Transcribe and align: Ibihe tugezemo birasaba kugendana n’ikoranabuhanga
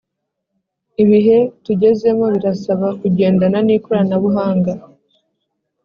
Ibihe 1.03 1.37
tugezemo 1.63 2.25
birasaba 2.35 2.87
kugendana 2.99 3.57
n’ikoranabuhanga 3.67 4.73